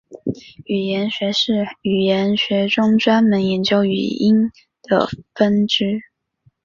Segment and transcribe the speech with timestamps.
[0.65, 4.49] 语音学是语言学中专门研究语音
[4.81, 6.01] 的分支。